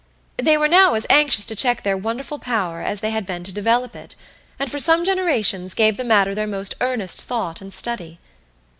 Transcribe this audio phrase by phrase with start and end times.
[0.37, 3.53] They were now as anxious to check their wonderful power as they had been to
[3.53, 4.15] develop it;
[4.57, 8.17] and for some generations gave the matter their most earnest thought and study.